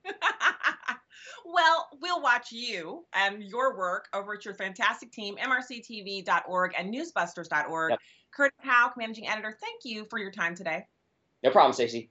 Well, 1.48 1.88
we'll 2.02 2.20
watch 2.20 2.50
you 2.50 3.06
and 3.14 3.42
your 3.42 3.78
work 3.78 4.08
over 4.12 4.34
at 4.34 4.44
your 4.44 4.54
fantastic 4.54 5.12
team, 5.12 5.36
mrctv.org 5.36 6.72
and 6.76 6.92
newsbusters.org. 6.92 7.90
Yep. 7.92 8.00
Curtis 8.32 8.58
Houck, 8.58 8.94
managing 8.96 9.28
editor, 9.28 9.56
thank 9.60 9.84
you 9.84 10.06
for 10.10 10.18
your 10.18 10.32
time 10.32 10.54
today. 10.54 10.84
No 11.44 11.50
problem, 11.50 11.72
Stacy. 11.72 12.10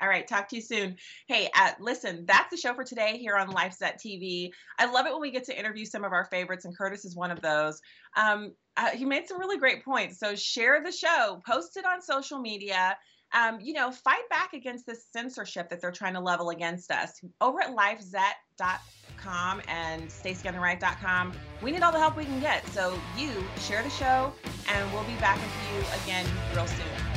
All 0.00 0.08
right, 0.08 0.26
talk 0.26 0.48
to 0.48 0.56
you 0.56 0.62
soon. 0.62 0.96
Hey, 1.26 1.48
uh, 1.56 1.70
listen, 1.80 2.26
that's 2.26 2.50
the 2.50 2.56
show 2.56 2.74
for 2.74 2.84
today 2.84 3.16
here 3.16 3.36
on 3.36 3.48
LifeZette 3.48 3.98
TV. 4.04 4.50
I 4.78 4.90
love 4.90 5.06
it 5.06 5.12
when 5.12 5.22
we 5.22 5.30
get 5.30 5.44
to 5.44 5.58
interview 5.58 5.86
some 5.86 6.04
of 6.04 6.12
our 6.12 6.26
favorites, 6.26 6.66
and 6.66 6.76
Curtis 6.76 7.04
is 7.06 7.16
one 7.16 7.30
of 7.30 7.40
those. 7.40 7.80
Um, 8.16 8.52
uh, 8.76 8.90
he 8.90 9.04
made 9.04 9.26
some 9.26 9.38
really 9.38 9.58
great 9.58 9.84
points. 9.84 10.18
So 10.18 10.34
share 10.34 10.82
the 10.82 10.92
show, 10.92 11.42
post 11.46 11.76
it 11.76 11.84
on 11.84 12.02
social 12.02 12.38
media 12.38 12.96
um, 13.32 13.58
you 13.60 13.72
know, 13.72 13.90
fight 13.90 14.28
back 14.30 14.52
against 14.52 14.86
this 14.86 15.06
censorship 15.12 15.68
that 15.70 15.80
they're 15.80 15.92
trying 15.92 16.14
to 16.14 16.20
level 16.20 16.50
against 16.50 16.90
us. 16.90 17.20
Over 17.40 17.60
at 17.60 17.70
lifezette.com 17.70 19.62
and 19.68 20.08
stacyontheright.com, 20.08 21.32
we 21.62 21.72
need 21.72 21.82
all 21.82 21.92
the 21.92 21.98
help 21.98 22.16
we 22.16 22.24
can 22.24 22.40
get. 22.40 22.66
So 22.68 22.98
you 23.16 23.30
share 23.58 23.82
the 23.82 23.90
show, 23.90 24.32
and 24.68 24.92
we'll 24.92 25.04
be 25.04 25.16
back 25.16 25.36
with 25.36 25.52
you 25.72 26.02
again 26.02 26.26
real 26.54 26.66
soon. 26.66 27.15